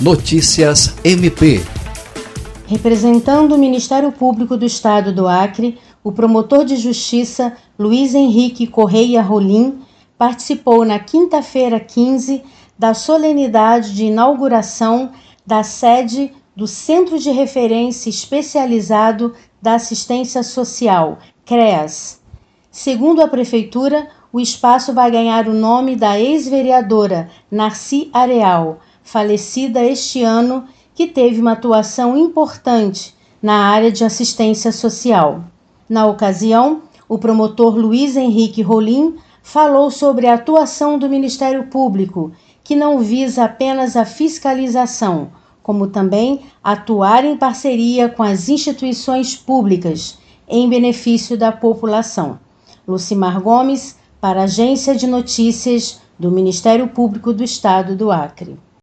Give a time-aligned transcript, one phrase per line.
[0.00, 1.62] Notícias MP.
[2.66, 9.22] Representando o Ministério Público do Estado do Acre, o promotor de justiça Luiz Henrique Correia
[9.22, 9.78] Rolim
[10.18, 12.42] participou na quinta-feira 15
[12.78, 15.12] da solenidade de inauguração
[15.46, 19.32] da sede do Centro de Referência Especializado
[19.62, 22.20] da Assistência Social, CREAS.
[22.70, 30.24] Segundo a Prefeitura, o espaço vai ganhar o nome da ex-vereadora Narci Areal, falecida este
[30.24, 35.44] ano, que teve uma atuação importante na área de assistência social.
[35.88, 42.32] Na ocasião, o promotor Luiz Henrique Rolim falou sobre a atuação do Ministério Público,
[42.64, 45.30] que não visa apenas a fiscalização,
[45.62, 50.18] como também atuar em parceria com as instituições públicas
[50.48, 52.40] em benefício da população.
[52.88, 58.65] Lucimar Gomes, para a Agência de Notícias do Ministério Público do Estado do Acre.